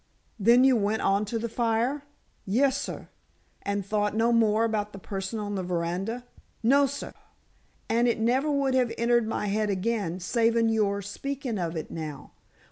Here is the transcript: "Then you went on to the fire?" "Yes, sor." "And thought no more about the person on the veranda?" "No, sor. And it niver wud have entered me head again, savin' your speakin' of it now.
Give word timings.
"Then 0.39 0.63
you 0.63 0.75
went 0.75 1.03
on 1.03 1.25
to 1.25 1.37
the 1.37 1.47
fire?" 1.47 2.01
"Yes, 2.43 2.75
sor." 2.81 3.09
"And 3.61 3.85
thought 3.85 4.15
no 4.15 4.33
more 4.33 4.63
about 4.63 4.93
the 4.93 4.97
person 4.97 5.37
on 5.37 5.53
the 5.53 5.61
veranda?" 5.61 6.25
"No, 6.63 6.87
sor. 6.87 7.13
And 7.87 8.07
it 8.07 8.19
niver 8.19 8.49
wud 8.49 8.73
have 8.73 8.91
entered 8.97 9.27
me 9.29 9.47
head 9.49 9.69
again, 9.69 10.19
savin' 10.19 10.69
your 10.69 11.03
speakin' 11.03 11.59
of 11.59 11.75
it 11.77 11.91
now. 11.91 12.31